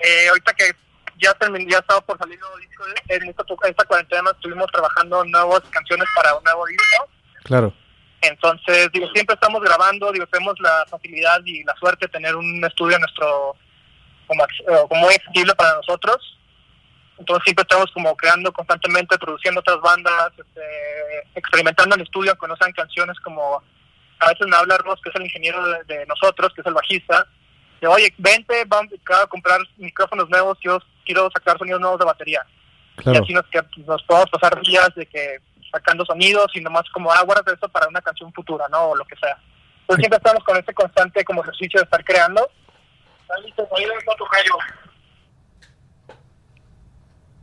eh, 0.00 0.28
ahorita 0.28 0.52
que 0.54 0.72
ya 1.18 1.34
terminé 1.34 1.70
ya 1.70 1.78
estaba 1.78 2.00
por 2.00 2.18
salir 2.18 2.38
nuevo 2.40 2.56
disco 2.58 2.84
en 3.08 3.28
esta, 3.28 3.44
esta 3.68 3.84
cuarentena 3.84 4.30
estuvimos 4.30 4.66
trabajando 4.72 5.24
nuevas 5.24 5.60
canciones 5.70 6.08
para 6.14 6.34
un 6.36 6.44
nuevo 6.44 6.66
disco 6.66 7.08
Claro, 7.44 7.74
entonces 8.22 8.90
digo 8.92 9.06
siempre 9.14 9.34
estamos 9.34 9.60
grabando 9.62 10.12
digo 10.12 10.26
tenemos 10.26 10.58
la 10.60 10.84
facilidad 10.88 11.40
y 11.44 11.64
la 11.64 11.74
suerte 11.76 12.06
de 12.06 12.12
tener 12.12 12.36
un 12.36 12.64
estudio 12.64 12.96
en 12.96 13.02
nuestro 13.02 13.56
como, 14.26 14.44
ac- 14.44 14.88
como 14.88 15.00
muy 15.02 15.14
accesible 15.14 15.54
para 15.54 15.74
nosotros. 15.74 16.36
Entonces 17.18 17.44
siempre 17.44 17.62
estamos 17.68 17.90
como 17.92 18.16
creando 18.16 18.50
constantemente, 18.52 19.18
produciendo 19.18 19.60
otras 19.60 19.80
bandas, 19.82 20.30
este, 20.38 20.62
experimentando 21.34 21.94
en 21.96 22.00
estudio, 22.02 22.30
aunque 22.30 22.46
no 22.46 22.56
sean 22.56 22.72
canciones 22.72 23.18
como 23.20 23.62
a 24.20 24.28
veces 24.28 24.46
me 24.46 24.56
habla 24.56 24.78
Ross, 24.78 25.00
que 25.02 25.10
es 25.10 25.16
el 25.16 25.24
ingeniero 25.24 25.62
de, 25.66 25.84
de 25.84 26.06
nosotros, 26.06 26.52
que 26.54 26.60
es 26.62 26.66
el 26.66 26.72
bajista, 26.74 27.26
de 27.80 27.86
oye, 27.86 28.14
vente, 28.18 28.64
vamos 28.66 28.92
a 29.22 29.26
comprar 29.26 29.60
micrófonos 29.76 30.28
nuevos, 30.28 30.58
yo 30.60 30.78
quiero 31.04 31.30
sacar 31.30 31.58
sonidos 31.58 31.80
nuevos 31.80 31.98
de 31.98 32.04
batería. 32.04 32.46
Y 33.04 33.16
así 33.16 33.32
nos, 33.32 33.46
que 33.46 33.60
nos 33.86 34.02
podemos 34.02 34.30
pasar 34.30 34.60
días 34.60 34.90
de 34.94 35.06
que 35.06 35.38
sacando 35.70 36.04
sonidos 36.04 36.46
y 36.54 36.60
nomás 36.60 36.84
como, 36.92 37.10
ah, 37.12 37.22
guárdate 37.24 37.52
esto 37.52 37.68
para 37.68 37.88
una 37.88 38.02
canción 38.02 38.32
futura, 38.32 38.66
¿no? 38.68 38.90
O 38.90 38.96
lo 38.96 39.04
que 39.04 39.16
sea. 39.16 39.38
Entonces 39.82 40.02
siempre 40.02 40.18
estamos 40.18 40.44
con 40.44 40.56
este 40.56 40.74
constante 40.74 41.24
como 41.24 41.42
ejercicio 41.42 41.80
de 41.80 41.84
estar 41.84 42.04
creando. 42.04 42.48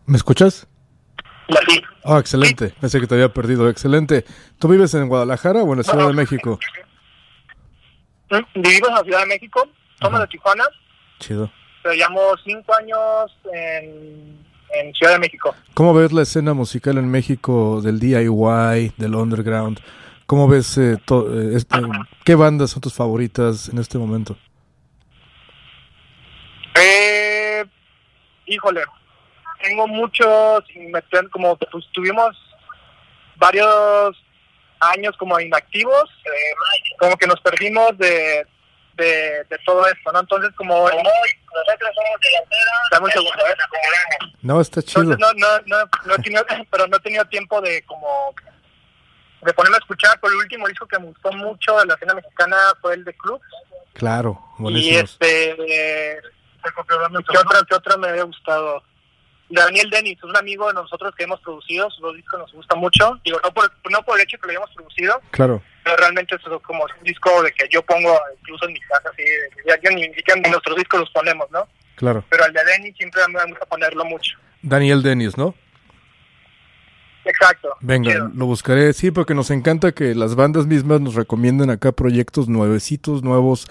¿Me 0.05 0.17
escuchas? 0.17 0.67
Y 1.47 1.57
así. 1.57 1.81
Ah, 2.03 2.19
excelente. 2.19 2.73
Pensé 2.79 2.99
que 2.99 3.07
te 3.07 3.15
había 3.15 3.33
perdido. 3.33 3.69
Excelente. 3.69 4.25
¿Tú 4.59 4.67
vives 4.67 4.93
en 4.93 5.07
Guadalajara 5.07 5.63
o 5.63 5.71
en 5.73 5.77
la 5.79 5.83
Ciudad 5.83 6.07
de 6.07 6.13
México? 6.13 6.59
Mm, 8.29 8.61
Vivimos 8.61 8.89
en 8.89 8.95
la 8.95 9.03
Ciudad 9.03 9.19
de 9.21 9.25
México, 9.25 9.67
somos 9.99 10.15
Ajá. 10.15 10.21
de 10.21 10.27
Tijuana, 10.27 10.63
Chido. 11.19 11.51
pero 11.83 11.95
llevamos 11.95 12.39
cinco 12.45 12.73
años 12.75 13.37
en, 13.53 14.45
en 14.73 14.93
Ciudad 14.93 15.13
de 15.13 15.19
México. 15.19 15.55
¿Cómo 15.73 15.93
ves 15.93 16.11
la 16.11 16.21
escena 16.23 16.53
musical 16.53 16.97
en 16.97 17.09
México 17.09 17.81
del 17.81 17.99
DIY, 17.99 18.93
del 18.97 19.15
underground? 19.15 19.79
¿Cómo 20.25 20.47
ves 20.47 20.77
eh, 20.77 20.97
to- 21.05 21.33
eh, 21.33 21.55
este- 21.55 21.77
qué 22.25 22.35
bandas 22.35 22.71
son 22.71 22.81
tus 22.81 22.93
favoritas 22.93 23.69
en 23.69 23.77
este 23.77 23.97
momento? 23.97 24.35
Eh, 26.75 27.63
híjole, 28.45 28.83
tengo 29.63 29.87
muchos, 29.87 30.63
como 31.31 31.55
pues, 31.57 31.85
tuvimos 31.91 32.35
varios 33.37 34.15
años 34.79 35.15
como 35.17 35.39
inactivos, 35.39 36.03
eh, 36.25 36.95
como 36.99 37.15
que 37.17 37.25
nos 37.27 37.39
perdimos 37.41 37.97
de, 37.97 38.45
de, 38.97 39.43
de 39.49 39.57
todo 39.65 39.85
esto, 39.87 40.11
¿no? 40.11 40.19
Entonces 40.19 40.51
como... 40.55 40.73
nosotros 40.89 41.91
somos 41.95 42.19
delantera, 42.21 43.01
un 43.01 43.11
segundo, 43.11 43.47
¿eh? 43.47 44.31
No, 44.41 44.61
está 44.61 44.81
chido. 44.81 45.13
Entonces 45.13 45.19
no, 45.19 45.47
no, 45.47 45.59
no, 45.65 45.89
no 46.05 46.15
he 46.15 46.17
tenido, 46.23 46.45
pero 46.71 46.87
no 46.87 46.97
he 46.97 46.99
tenido 46.99 47.25
tiempo 47.25 47.61
de 47.61 47.81
como 47.83 48.33
de 49.41 49.53
ponerme 49.53 49.77
a 49.77 49.79
escuchar, 49.79 50.19
pero 50.19 50.33
el 50.33 50.39
último 50.39 50.67
disco 50.67 50.87
que 50.87 50.99
me 50.99 51.05
gustó 51.05 51.31
mucho 51.31 51.77
de 51.79 51.85
la 51.85 51.93
escena 51.93 52.15
mexicana 52.15 52.57
fue 52.81 52.95
el 52.95 53.05
de 53.05 53.13
Club. 53.15 53.39
Claro, 53.93 54.39
Y 54.59 54.61
buenísimos. 54.63 55.03
este, 55.11 55.55
¿qué 55.57 57.37
otra, 57.37 57.59
qué 57.69 57.75
otra 57.75 57.97
me 57.97 58.09
había 58.09 58.23
gustado? 58.23 58.83
Daniel 59.49 59.89
Dennis, 59.89 60.17
es 60.17 60.23
un 60.23 60.35
amigo 60.35 60.67
de 60.67 60.73
nosotros 60.73 61.15
que 61.15 61.23
hemos 61.23 61.39
producido, 61.41 61.89
sus 61.91 62.01
dos 62.01 62.15
discos 62.15 62.39
nos 62.39 62.53
gustan 62.53 62.79
mucho. 62.79 63.17
Digo, 63.23 63.39
no 63.43 63.51
por, 63.51 63.71
no 63.89 64.01
por 64.03 64.17
el 64.17 64.23
hecho 64.23 64.37
que 64.37 64.47
lo 64.47 64.51
hayamos 64.51 64.71
producido, 64.75 65.21
Claro, 65.31 65.61
pero 65.83 65.95
realmente 65.97 66.35
es 66.35 66.41
como 66.63 66.83
un 66.83 67.03
disco 67.03 67.41
de 67.43 67.51
que 67.53 67.67
yo 67.71 67.81
pongo 67.83 68.19
incluso 68.39 68.65
en 68.65 68.73
mi 68.73 68.79
casa, 68.81 69.09
así, 69.11 69.23
ya, 69.65 69.79
ya 69.81 69.89
ni 69.91 70.13
siquiera 70.13 70.41
nuestros 70.49 70.75
discos 70.75 71.01
los 71.01 71.09
ponemos, 71.11 71.49
¿no? 71.51 71.67
claro. 71.95 72.23
Pero 72.29 72.45
el 72.45 72.53
de 72.53 72.59
Dennis 72.63 72.95
siempre 72.97 73.21
me 73.29 73.45
gusta 73.45 73.65
ponerlo 73.65 74.05
mucho. 74.05 74.37
Daniel 74.61 75.01
Denis, 75.01 75.37
¿no? 75.37 75.55
Exacto. 77.25 77.69
Venga, 77.81 78.31
lo 78.33 78.45
buscaré. 78.45 78.93
Sí, 78.93 79.11
porque 79.11 79.33
nos 79.33 79.51
encanta 79.51 79.91
que 79.91 80.15
las 80.15 80.35
bandas 80.35 80.65
mismas 80.65 81.01
nos 81.01 81.15
recomienden 81.15 81.69
acá 81.69 81.91
proyectos 81.91 82.47
nuevecitos, 82.47 83.21
nuevos, 83.21 83.67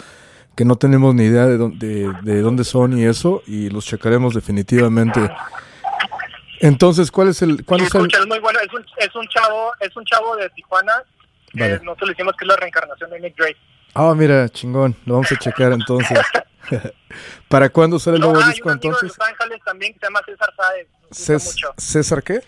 que 0.54 0.64
no 0.64 0.76
tenemos 0.76 1.14
ni 1.14 1.24
idea 1.24 1.46
de 1.46 1.56
dónde, 1.56 2.12
de 2.22 2.40
dónde 2.40 2.64
son 2.64 2.98
y 2.98 3.04
eso, 3.04 3.42
y 3.46 3.70
los 3.70 3.86
checaremos 3.86 4.34
definitivamente. 4.34 5.30
Entonces, 6.60 7.10
¿cuál 7.10 7.28
es 7.28 7.42
el, 7.42 7.64
cuál 7.64 7.80
es 7.82 7.94
el, 7.94 8.06
es 8.12 8.26
muy 8.26 8.38
bueno, 8.40 8.58
es 8.60 8.72
un, 8.72 8.84
es 8.98 9.14
un 9.14 9.26
chavo, 9.28 9.72
es 9.80 9.94
un 9.96 10.04
chavo 10.04 10.36
de 10.36 10.48
Tijuana, 10.50 11.02
que 11.52 11.60
Vale. 11.60 11.80
nosotros 11.84 12.08
le 12.08 12.14
decimos 12.14 12.34
que 12.38 12.44
es 12.44 12.48
la 12.48 12.56
reencarnación 12.56 13.10
de 13.10 13.20
Nick 13.20 13.36
Drake. 13.36 13.56
Ah, 13.94 14.14
mira, 14.16 14.48
chingón, 14.48 14.94
lo 15.06 15.14
vamos 15.14 15.32
a 15.32 15.36
checar 15.38 15.72
entonces. 15.72 16.18
¿Para 17.48 17.68
cuándo 17.70 17.98
sale 17.98 18.16
el 18.16 18.20
No, 18.22 18.32
nuevo 18.32 18.44
hay 18.44 18.52
disco 18.52 18.68
un 18.68 18.72
amigo 18.72 18.88
entonces? 18.88 19.16
de 19.16 19.24
Los 19.24 19.28
Ángeles 19.28 19.60
también 19.64 19.92
que 19.94 20.00
se 20.00 20.06
llama 20.06 20.20
César 20.26 20.50
Saez, 20.56 20.88
Cés- 21.10 21.52
mucho. 21.54 21.74
¿César 21.78 22.22
qué? 22.22 22.40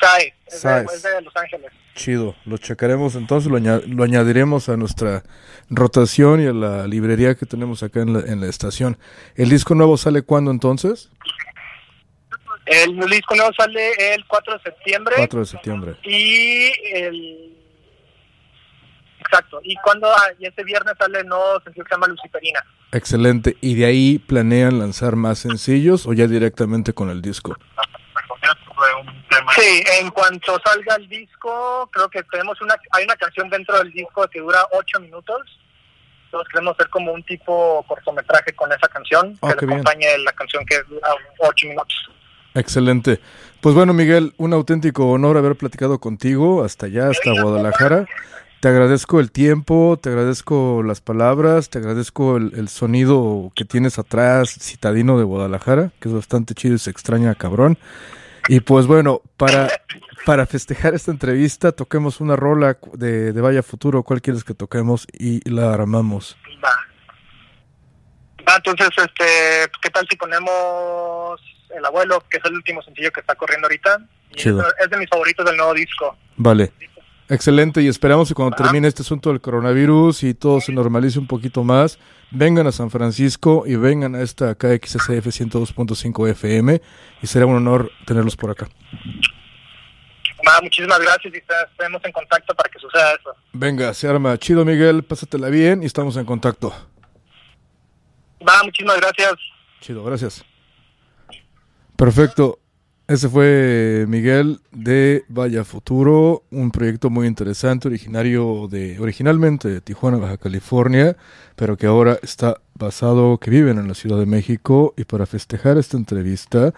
Saez, 0.00 0.32
es 0.46 0.62
de, 0.62 0.84
es 0.94 1.02
de 1.02 1.22
Los 1.22 1.36
Ángeles. 1.36 1.72
Chido, 1.94 2.36
lo 2.44 2.58
checaremos 2.58 3.16
entonces, 3.16 3.50
lo 3.50 4.04
añadiremos 4.04 4.68
a 4.68 4.76
nuestra 4.76 5.24
rotación 5.68 6.40
y 6.40 6.46
a 6.46 6.52
la 6.52 6.86
librería 6.86 7.34
que 7.34 7.44
tenemos 7.46 7.82
acá 7.82 8.00
en 8.02 8.12
la, 8.12 8.20
en 8.20 8.40
la 8.40 8.46
estación. 8.46 8.96
¿El 9.34 9.48
disco 9.48 9.74
nuevo 9.74 9.96
sale 9.96 10.22
cuándo 10.22 10.52
entonces? 10.52 11.10
El 12.70 12.98
disco 13.10 13.34
nuevo 13.34 13.52
sale 13.56 14.14
el 14.14 14.24
4 14.26 14.54
de 14.54 14.62
septiembre 14.62 15.14
4 15.16 15.40
de 15.40 15.46
septiembre. 15.46 15.94
y 16.04 16.70
el... 16.94 17.54
Exacto, 19.20 19.60
y 19.62 19.74
cuando 19.76 20.08
ah, 20.10 20.28
y 20.38 20.46
este 20.46 20.64
viernes 20.64 20.94
sale 20.98 21.20
el 21.20 21.26
nuevo 21.26 21.60
sencillo 21.64 21.84
que 21.84 21.88
se 21.88 21.94
llama 21.94 22.06
Luciferina. 22.06 22.64
Excelente. 22.92 23.56
¿Y 23.60 23.74
de 23.74 23.84
ahí 23.86 24.18
planean 24.18 24.78
lanzar 24.78 25.16
más 25.16 25.38
sencillos 25.40 26.06
o 26.06 26.12
ya 26.14 26.26
directamente 26.26 26.94
con 26.94 27.10
el 27.10 27.20
disco? 27.20 27.56
Sí, 29.56 29.82
en 30.00 30.10
cuanto 30.10 30.58
salga 30.64 30.94
el 30.96 31.08
disco, 31.08 31.88
creo 31.92 32.08
que 32.08 32.22
tenemos 32.24 32.60
una, 32.60 32.74
hay 32.92 33.04
una 33.04 33.16
canción 33.16 33.50
dentro 33.50 33.76
del 33.78 33.92
disco 33.92 34.26
que 34.28 34.40
dura 34.40 34.64
ocho 34.72 35.00
minutos. 35.00 35.40
Entonces 36.26 36.48
queremos 36.52 36.74
hacer 36.74 36.88
como 36.90 37.12
un 37.12 37.22
tipo 37.24 37.82
cortometraje 37.88 38.52
con 38.54 38.70
esa 38.72 38.86
canción, 38.88 39.36
Ah, 39.42 39.48
que 39.52 39.60
qué 39.60 39.66
le 39.66 39.74
bien. 39.74 39.80
acompañe 39.80 40.18
la 40.18 40.32
canción 40.32 40.64
que 40.64 40.82
dura 40.84 41.08
ocho 41.38 41.66
minutos. 41.66 42.10
Excelente. 42.58 43.20
Pues 43.60 43.74
bueno, 43.74 43.92
Miguel, 43.92 44.34
un 44.36 44.52
auténtico 44.52 45.10
honor 45.10 45.36
haber 45.36 45.56
platicado 45.56 45.98
contigo 45.98 46.64
hasta 46.64 46.86
allá, 46.86 47.10
hasta 47.10 47.40
Guadalajara. 47.42 48.06
Te 48.60 48.68
agradezco 48.68 49.20
el 49.20 49.30
tiempo, 49.30 49.98
te 50.02 50.08
agradezco 50.08 50.82
las 50.82 51.00
palabras, 51.00 51.70
te 51.70 51.78
agradezco 51.78 52.36
el, 52.36 52.52
el 52.56 52.68
sonido 52.68 53.52
que 53.54 53.64
tienes 53.64 54.00
atrás, 54.00 54.50
citadino 54.60 55.16
de 55.16 55.24
Guadalajara, 55.24 55.92
que 56.00 56.08
es 56.08 56.14
bastante 56.14 56.54
chido 56.54 56.74
y 56.74 56.78
se 56.78 56.90
extraña 56.90 57.36
cabrón. 57.36 57.78
Y 58.48 58.60
pues 58.60 58.86
bueno, 58.86 59.20
para, 59.36 59.68
para 60.24 60.46
festejar 60.46 60.94
esta 60.94 61.10
entrevista, 61.10 61.70
toquemos 61.70 62.20
una 62.20 62.34
rola 62.34 62.78
de, 62.94 63.32
de 63.32 63.40
Vaya 63.40 63.62
Futuro. 63.62 64.02
¿Cuál 64.02 64.22
quieres 64.22 64.42
que 64.42 64.54
toquemos? 64.54 65.06
Y 65.12 65.48
la 65.48 65.72
armamos. 65.72 66.36
Va. 66.64 66.72
Va, 68.48 68.56
entonces, 68.56 68.88
este, 68.96 69.70
¿qué 69.82 69.90
tal 69.90 70.06
si 70.08 70.16
ponemos 70.16 71.40
El 71.70 71.84
Abuelo, 71.84 72.24
que 72.30 72.38
es 72.38 72.44
el 72.44 72.54
último 72.54 72.82
sencillo 72.82 73.10
que 73.12 73.20
está 73.20 73.34
corriendo 73.34 73.66
ahorita? 73.66 73.98
Chido. 74.34 74.60
Es, 74.60 74.84
es 74.84 74.90
de 74.90 74.96
mis 74.96 75.08
favoritos 75.08 75.44
del 75.44 75.56
nuevo 75.56 75.74
disco. 75.74 76.16
Vale. 76.36 76.72
Excelente, 77.30 77.82
y 77.82 77.88
esperamos 77.88 78.28
que 78.28 78.34
cuando 78.34 78.56
termine 78.56 78.88
este 78.88 79.02
asunto 79.02 79.28
del 79.28 79.42
coronavirus 79.42 80.22
y 80.22 80.32
todo 80.32 80.62
se 80.62 80.72
normalice 80.72 81.18
un 81.18 81.26
poquito 81.26 81.62
más, 81.62 81.98
vengan 82.30 82.66
a 82.66 82.72
San 82.72 82.90
Francisco 82.90 83.64
y 83.66 83.76
vengan 83.76 84.14
a 84.14 84.22
esta 84.22 84.54
KXSF 84.54 85.26
102.5 85.26 86.30
FM 86.30 86.80
y 87.20 87.26
será 87.26 87.44
un 87.44 87.56
honor 87.56 87.92
tenerlos 88.06 88.34
por 88.34 88.50
acá. 88.50 88.68
Muchísimas 90.62 90.98
gracias 90.98 91.34
y 91.34 91.36
estemos 91.36 92.02
en 92.02 92.12
contacto 92.12 92.54
para 92.54 92.70
que 92.70 92.78
suceda 92.78 93.12
eso. 93.12 93.36
Venga, 93.52 93.92
se 93.92 94.08
arma. 94.08 94.38
Chido, 94.38 94.64
Miguel, 94.64 95.04
pásatela 95.04 95.50
bien 95.50 95.82
y 95.82 95.86
estamos 95.86 96.16
en 96.16 96.24
contacto. 96.24 96.72
Va, 98.46 98.62
muchísimas 98.64 98.96
gracias. 98.98 99.34
Chido, 99.80 100.04
gracias. 100.04 100.44
Perfecto. 101.96 102.58
Ese 103.08 103.30
fue 103.30 104.04
Miguel 104.06 104.60
de 104.70 105.24
Vaya 105.28 105.64
Futuro, 105.64 106.42
un 106.50 106.70
proyecto 106.70 107.08
muy 107.08 107.26
interesante, 107.26 107.88
originario 107.88 108.68
de, 108.68 109.00
originalmente 109.00 109.68
de 109.68 109.80
Tijuana, 109.80 110.18
Baja 110.18 110.36
California, 110.36 111.16
pero 111.56 111.78
que 111.78 111.86
ahora 111.86 112.18
está 112.22 112.60
basado, 112.74 113.38
que 113.38 113.50
viven 113.50 113.78
en 113.78 113.88
la 113.88 113.94
Ciudad 113.94 114.18
de 114.18 114.26
México. 114.26 114.92
Y 114.98 115.04
para 115.04 115.24
festejar 115.24 115.78
esta 115.78 115.96
entrevista, 115.96 116.74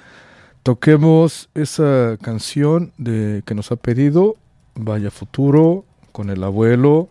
toquemos 0.63 1.51
esa 1.55 2.17
canción 2.23 2.93
de 2.97 3.43
que 3.45 3.57
nos 3.57 3.73
ha 3.73 3.77
pedido 3.77 4.37
Vaya 4.77 5.11
Futuro 5.11 5.85
con 6.13 6.31
el 6.31 6.45
abuelo 6.45 7.09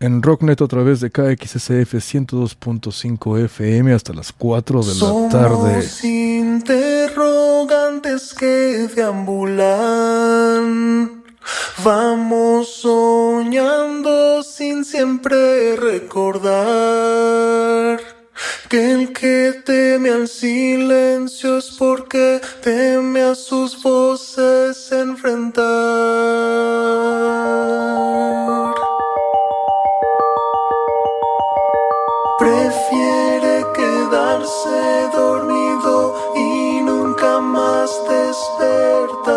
en 0.00 0.22
Rocknet 0.22 0.60
otra 0.60 0.82
vez 0.82 1.00
de 1.00 1.10
KXSF 1.10 1.94
102.5 1.94 3.44
FM 3.44 3.94
hasta 3.94 4.12
las 4.12 4.32
4 4.32 4.82
de 4.82 4.94
la 4.94 5.28
tarde. 5.30 5.82
Somos 5.82 6.04
interrogantes 6.04 8.34
que 8.34 8.88
deambulan. 8.94 9.64
Vamos 11.84 12.76
soñando 12.76 14.42
sin 14.42 14.84
siempre 14.84 15.76
recordar 15.76 16.54
que 18.68 18.92
el 18.92 19.12
que 19.12 19.62
teme 19.64 20.10
al 20.10 20.28
silencio 20.28 21.58
es 21.58 21.70
porque 21.78 22.40
teme 22.62 23.22
a 23.22 23.34
sus 23.34 23.82
voces 23.82 24.92
enfrentar. 24.92 25.64
prefiere 32.64 33.54
quedarse 33.74 35.10
dormido 35.12 36.14
y 36.34 36.80
nunca 36.80 37.38
más 37.38 37.90
despertar. 38.08 39.34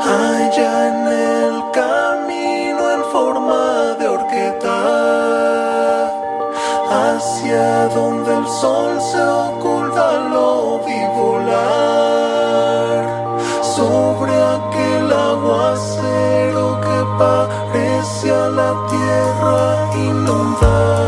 Allá 0.00 0.88
en 0.88 1.06
el 1.28 1.54
camino 1.72 2.82
en 2.96 3.04
forma 3.12 3.94
de 3.98 4.08
horqueta, 4.08 4.78
hacia 6.90 7.88
donde 7.88 8.34
el 8.34 8.46
sol 8.46 8.98
se 9.12 9.22
oculta. 9.22 9.65
parece 17.18 18.30
a 18.30 18.48
la 18.48 18.72
tierra 18.90 19.90
inundada. 19.96 21.05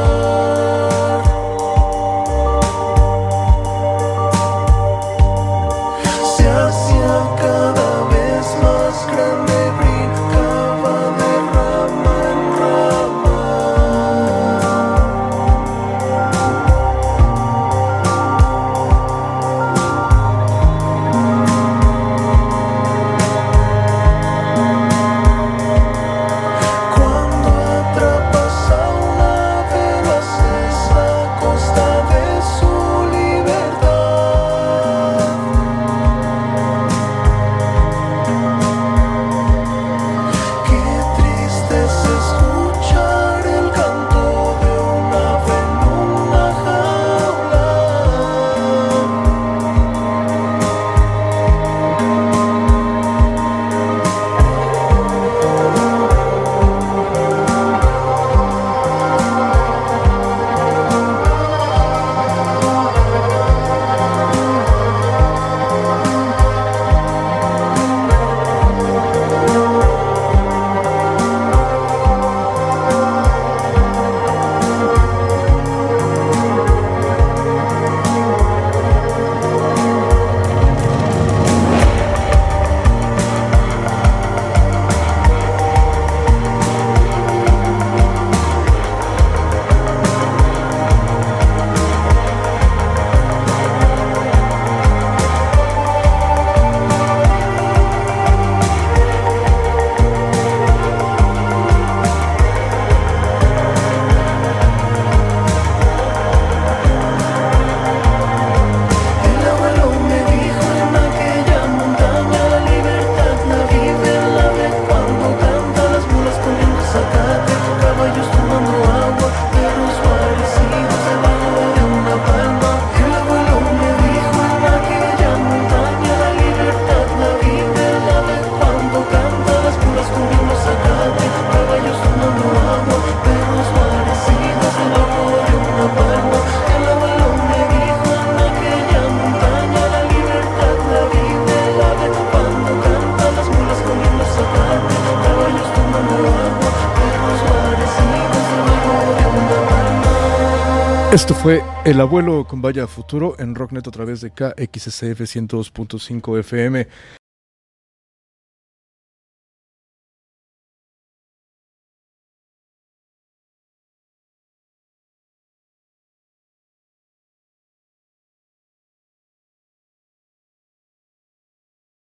Esto 151.12 151.34
fue 151.34 151.62
El 151.86 152.02
Abuelo 152.02 152.44
con 152.46 152.60
Vaya 152.60 152.86
Futuro 152.86 153.34
en 153.38 153.54
Rocknet 153.54 153.88
a 153.88 153.90
través 153.90 154.20
de 154.20 154.30
KXSF 154.30 155.18
102.5 155.22 156.38
FM. 156.40 156.86